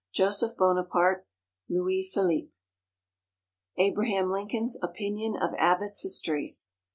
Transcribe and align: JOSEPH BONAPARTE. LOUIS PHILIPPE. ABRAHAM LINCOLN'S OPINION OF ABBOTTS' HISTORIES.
JOSEPH 0.15 0.57
BONAPARTE. 0.57 1.27
LOUIS 1.69 2.11
PHILIPPE. 2.11 2.51
ABRAHAM 3.77 4.31
LINCOLN'S 4.31 4.79
OPINION 4.81 5.35
OF 5.39 5.53
ABBOTTS' 5.59 6.01
HISTORIES. 6.01 6.71